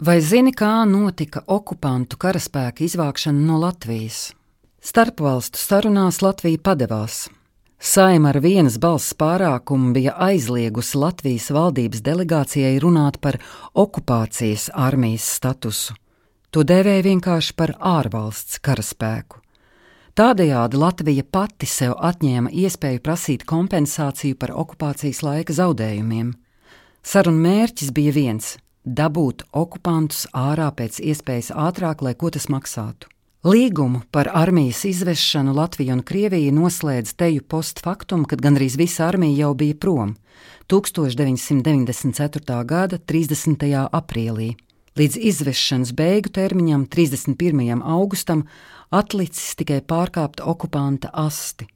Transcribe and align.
Vai 0.00 0.16
zini, 0.24 0.48
kā 0.56 0.86
notika 0.88 1.42
okupantu 1.52 2.16
karaspēka 2.16 2.80
izvākšana 2.86 3.42
no 3.44 3.58
Latvijas? 3.60 4.30
Starpvalstu 4.80 5.60
sarunās 5.60 6.22
Latvija 6.24 6.56
padevās. 6.56 7.26
Saima 7.76 8.30
ar 8.30 8.38
vienas 8.40 8.78
balss 8.80 9.12
pārākumu 9.12 9.90
bija 9.92 10.14
aizliegusi 10.24 10.96
Latvijas 10.96 11.50
valdības 11.52 12.00
delegācijai 12.06 12.78
runāt 12.80 13.18
par 13.20 13.36
okupācijas 13.76 14.70
armijas 14.72 15.26
statusu. 15.34 15.98
To 16.48 16.64
dēvēja 16.64 17.04
vienkārši 17.04 17.58
par 17.60 17.74
ārvalsts 17.76 18.56
karaspēku. 18.64 19.42
Tādējādi 20.16 20.80
Latvija 20.80 21.26
pati 21.28 21.68
sev 21.68 21.92
atņēma 22.00 22.56
iespēju 22.64 23.04
prasīt 23.04 23.44
kompensāciju 23.44 24.40
par 24.40 24.56
okupācijas 24.64 25.20
laika 25.28 25.60
zaudējumiem. 25.60 26.32
Sarunu 27.04 27.44
mērķis 27.44 27.92
bija 27.92 28.16
viens 28.16 28.56
dabūt 28.84 29.42
okupantus 29.52 30.26
ārā 30.32 30.70
pēc 30.74 31.00
iespējas 31.00 31.50
ātrāk, 31.52 32.02
lai 32.02 32.14
ko 32.14 32.30
tas 32.30 32.48
maksātu. 32.48 33.08
Līgumu 33.40 34.02
par 34.12 34.28
armijas 34.36 34.84
izvešanu 34.84 35.54
Latvija 35.56 35.94
un 35.96 36.02
Krievija 36.04 36.52
noslēdz 36.52 37.14
teju 37.16 37.42
postfaktum, 37.48 38.24
kad 38.28 38.40
gandrīz 38.44 38.76
visa 38.76 39.06
armija 39.08 39.46
jau 39.46 39.54
bija 39.54 39.74
prom 39.80 40.16
1994. 40.68 42.64
gada 42.64 42.98
30. 42.98 43.88
aprīlī. 43.92 44.56
Līdz 44.98 45.16
izvešanas 45.16 45.92
beigu 45.96 46.28
termiņam, 46.34 46.84
31. 46.90 47.80
augustam, 47.80 48.44
atlicis 48.90 49.54
tikai 49.56 49.80
pārkāpt 49.80 50.40
okupanta 50.44 51.08
asti. 51.14 51.66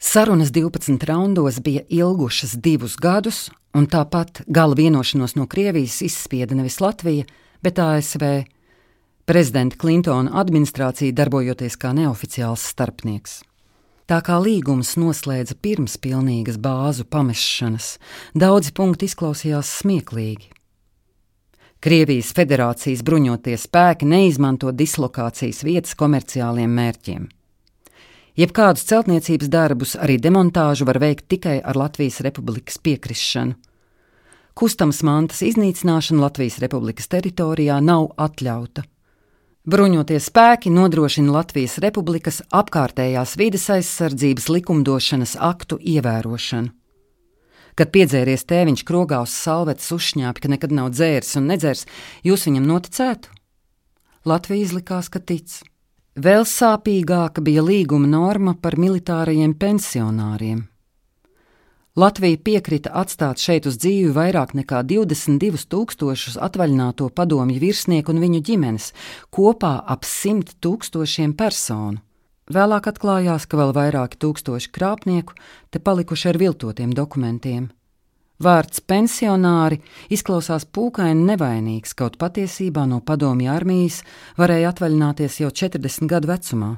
Sarunas 0.00 0.52
12 0.54 1.04
raundos 1.08 1.60
bija 1.60 1.82
ilgušas 1.88 2.54
divus 2.54 2.96
gadus, 2.96 3.50
un 3.74 3.88
tāpat 3.90 4.44
gala 4.46 4.76
vienošanos 4.78 5.34
no 5.38 5.46
Krievijas 5.50 6.00
izspieda 6.06 6.54
nevis 6.54 6.80
Latvija, 6.80 7.26
bet 7.62 7.78
ASV. 7.78 8.44
Prezidenta 9.24 9.78
Klintona 9.80 10.34
administrācija 10.40 11.14
darbojoties 11.16 11.78
kā 11.80 11.94
neoficiāls 11.96 12.66
starpnieks. 12.74 13.38
Tā 14.04 14.18
kā 14.20 14.36
līgums 14.36 14.98
noslēdza 15.00 15.56
pirms 15.64 15.96
pilnīgas 15.96 16.58
bāzu 16.60 17.06
pamešanas, 17.08 17.94
daudzi 18.36 18.74
punkti 18.76 19.08
izklausījās 19.08 19.70
smieklīgi. 19.80 20.50
Krievijas 21.84 22.34
federācijas 22.36 23.00
bruņotie 23.04 23.56
spēki 23.60 24.08
neizmanto 24.08 24.70
dislokācijas 24.72 25.64
vietas 25.64 25.96
komerciāliem 26.00 26.76
mērķiem. 26.76 27.26
Jebkādus 28.34 28.82
celtniecības 28.90 29.46
darbus, 29.46 29.92
arī 29.94 30.16
demontāžu 30.18 30.88
var 30.88 30.98
veikt 30.98 31.28
tikai 31.30 31.60
ar 31.62 31.76
Latvijas 31.78 32.18
Republikas 32.26 32.80
piekrišanu. 32.82 33.54
Kustams 34.58 35.02
mantas 35.06 35.42
iznīcināšana 35.46 36.22
Latvijas 36.22 36.58
Republikas 36.62 37.06
teritorijā 37.10 37.76
nav 37.82 38.08
atļauta. 38.18 38.82
Bruņotie 39.70 40.18
spēki 40.20 40.70
nodrošina 40.74 41.30
Latvijas 41.32 41.78
Republikas 41.82 42.40
apkārtējās 42.54 43.36
vides 43.38 43.68
aizsardzības 43.70 44.50
likumdošanas 44.50 45.36
aktu 45.38 45.78
ievērošanu. 45.94 46.74
Kad 47.74 47.90
piedzēries 47.94 48.46
tēviņš 48.50 48.82
krogā 48.86 49.20
uz 49.22 49.34
salvetes 49.34 49.90
uzšņāpi, 49.94 50.42
ka 50.42 50.50
nekad 50.50 50.74
nav 50.74 50.90
dzēris 50.94 51.38
un 51.38 51.48
nedzērs, 51.50 51.86
jūs 52.26 52.46
viņam 52.50 52.66
noticētu? 52.70 53.30
Latvija 54.26 54.66
izlikās, 54.66 55.10
ka 55.10 55.22
tic. 55.22 55.62
Vēl 56.14 56.44
sāpīgāka 56.46 57.42
bija 57.42 57.62
līguma 57.66 58.06
norma 58.06 58.52
par 58.54 58.76
militārajiem 58.78 59.56
pensionāriem. 59.58 60.60
Latvija 61.98 62.38
piekrita 62.38 62.92
atstāt 62.94 63.42
šeit 63.42 63.66
uz 63.66 63.74
dzīvi 63.82 64.12
vairāk 64.14 64.54
nekā 64.54 64.84
22,000 64.86 66.38
atvaļināto 66.38 67.08
padomju 67.10 67.58
virsnieku 67.58 68.14
un 68.14 68.22
viņu 68.22 68.40
ģimenes, 68.46 68.92
kopā 69.34 69.74
ap 69.82 70.06
100 70.06 70.54
tūkstošiem 70.62 71.34
personu. 71.34 71.98
Vēlāk 72.46 72.92
atklājās, 72.92 73.48
ka 73.50 73.58
vēl 73.58 73.74
vairāki 73.74 74.20
tūkstoši 74.22 74.70
krāpnieku 74.70 75.34
te 75.70 75.82
palikuši 75.82 76.30
ar 76.30 76.38
viltotiem 76.38 76.94
dokumentiem. 76.94 77.72
Vārds 78.42 78.80
pensionāri 78.82 79.78
izklausās 80.10 80.64
pūkaini 80.66 81.22
nevainīgs, 81.28 81.94
kaut 81.94 82.18
patiesībā 82.18 82.82
no 82.90 82.98
padomju 83.00 83.52
armijas 83.52 84.00
varēja 84.38 84.72
atvaļināties 84.74 85.38
jau 85.44 85.52
40 85.54 86.10
gadu 86.10 86.32
vecumā. 86.32 86.72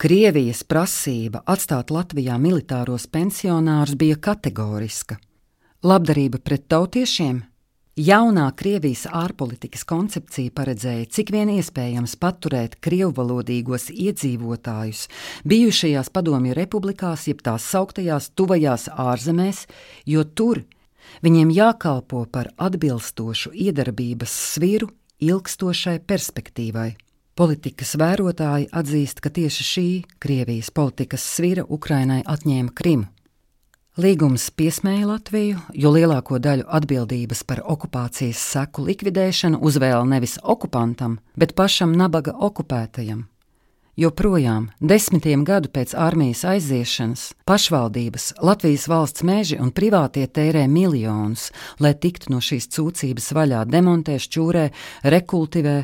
Krievijas 0.00 0.64
prasība 0.64 1.44
atstāt 1.46 1.92
Latvijā 1.92 2.38
militāros 2.40 3.04
pensionārus 3.06 3.94
bija 4.00 4.16
kategoriska. 4.16 5.20
Labdarība 5.84 6.40
pret 6.42 6.64
tautiešiem 6.72 7.42
Jaunā 7.92 8.46
Krievijas 8.56 9.02
ārpolitikas 9.04 9.82
koncepcija 9.84 10.48
paredzēja, 10.56 11.10
cik 11.12 11.28
vien 11.34 11.50
iespējams 11.52 12.14
paturēt 12.16 12.78
krievvalodīgos 12.80 13.90
iedzīvotājus 13.92 15.02
bijušajās 15.44 16.08
padomju 16.08 16.56
republikās, 16.56 17.26
jeb 17.28 17.44
tās 17.44 17.68
sauktajās 17.68 18.30
tuvajās 18.32 18.88
ārzemēs, 18.96 19.66
jo 20.08 20.24
tur 20.24 20.62
viņiem 21.20 21.52
jākalpo 21.52 22.24
par 22.32 22.48
atbilstošu 22.56 23.52
iedarbības 23.52 24.40
sviru 24.54 24.88
ilgstošai 25.20 25.98
perspektīvai. 26.00 26.94
Politikas 27.36 27.92
vērotāji 28.00 28.70
atzīst, 28.72 29.20
ka 29.20 29.28
tieši 29.28 29.68
šī 29.68 29.88
Krievijas 30.16 30.72
politikas 30.72 31.28
svira 31.36 31.68
Ukrainai 31.68 32.22
atņēma 32.24 32.72
Krimu. 32.72 33.12
Līgums 34.00 34.46
piesmēja 34.56 35.04
Latviju, 35.04 35.58
jo 35.76 35.90
lielāko 35.92 36.38
daļu 36.40 36.64
atbildības 36.64 37.42
par 37.44 37.58
okupācijas 37.60 38.38
seku 38.40 38.86
likvidēšanu 38.86 39.58
uzvēla 39.60 40.06
nevis 40.08 40.38
okupantam, 40.40 41.18
bet 41.36 41.52
pašam 41.52 41.92
nabaga 41.92 42.32
okupētajam. 42.32 43.26
Joprojām, 44.00 44.70
desmitiem 44.80 45.44
gadu 45.44 45.68
pēc 45.68 45.92
armijas 45.92 46.46
aiziešanas, 46.54 47.26
pašvaldības, 47.44 48.30
Latvijas 48.40 48.88
valsts 48.88 49.28
meži 49.28 49.60
un 49.60 49.74
privātie 49.76 50.24
tērē 50.24 50.64
miljonus, 50.72 51.50
lai 51.76 51.92
tiktu 51.92 52.32
no 52.32 52.40
šīs 52.40 52.72
cūcības 52.72 53.28
vaļā, 53.36 53.66
demontē, 53.68 54.16
šķūrē, 54.16 54.66
rekultivē. 55.04 55.82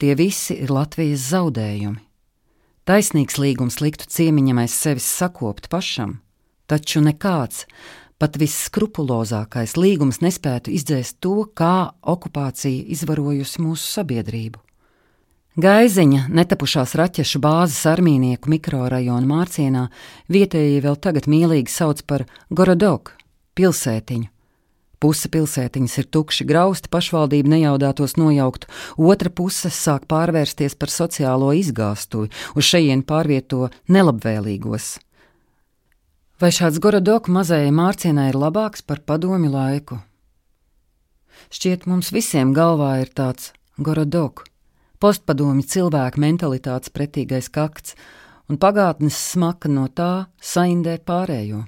Tie 0.00 0.16
visi 0.16 0.62
ir 0.64 0.72
Latvijas 0.72 1.28
zaudējumi. 1.28 2.00
Taisnīgs 2.88 3.36
līgums 3.36 3.82
liktu 3.84 4.08
ciemiņam 4.08 4.64
aiz 4.64 4.80
sevis 4.80 5.12
sakopt 5.12 5.68
pašam, 5.68 6.22
Taču 6.66 7.02
nekāds, 7.04 7.66
pat 8.16 8.38
visskrupulozākais 8.40 9.76
līgums 9.76 10.22
nespētu 10.24 10.72
izdzēst 10.72 11.18
to, 11.20 11.44
kā 11.52 11.92
okupācija 12.00 12.86
izvarojusi 12.94 13.60
mūsu 13.60 13.90
sabiedrību. 13.98 14.62
Gaiziņa, 15.60 16.24
netapušās 16.34 16.96
raķešu 16.98 17.38
bāzes 17.38 17.84
armīnieku 17.86 18.50
mikrorajona 18.50 19.28
mārcienā, 19.28 19.84
vietējie 20.26 20.80
vēl 20.82 20.96
tagad 20.98 21.28
mīlīgi 21.30 21.70
sauc 21.70 22.00
par 22.10 22.24
Gorodoku, 22.50 23.14
pilsētiņu. 23.54 24.26
Puse 25.04 25.28
pilsētiņas 25.28 25.94
ir 26.00 26.08
tukši 26.16 26.46
grausti, 26.48 26.90
pašvaldība 26.90 27.52
nejaudātos 27.52 28.16
nojaukt, 28.16 28.66
otra 28.96 29.30
puse 29.30 29.68
sāk 29.68 30.08
pārvērsties 30.10 30.74
par 30.80 30.90
sociālo 30.90 31.52
izgāstuvi, 31.54 32.32
uz 32.56 32.70
šejien 32.72 33.04
pārvieto 33.06 33.68
nelabvēlīgos. 33.92 34.94
Vai 36.40 36.48
šāds 36.50 36.80
Gorodoku 36.82 37.30
mazajai 37.30 37.70
mārcienai 37.70 38.32
ir 38.32 38.34
labāks 38.34 38.82
par 38.82 38.98
padomi 39.06 39.46
laiku? 39.46 40.00
Šķiet, 41.54 41.84
mums 41.86 42.10
visiem 42.10 42.50
galvā 42.56 42.96
ir 43.04 43.12
tāds 43.14 43.52
Gorodoku, 43.78 44.42
postpadomi 44.98 45.62
cilvēku 45.62 46.18
mentalitātes 46.18 46.90
pretīgais 46.90 47.46
kakts, 47.54 47.94
un 48.50 48.58
pagātnes 48.58 49.14
smaka 49.14 49.70
no 49.70 49.86
tā 49.86 50.26
saindē 50.42 50.96
pārējo. 51.06 51.62